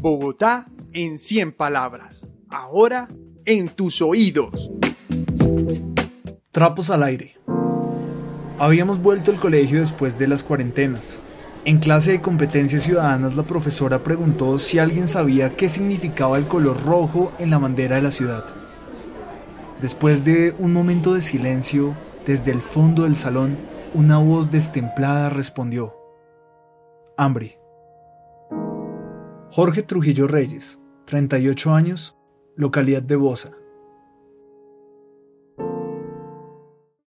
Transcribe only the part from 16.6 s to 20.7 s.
rojo en la bandera de la ciudad. Después de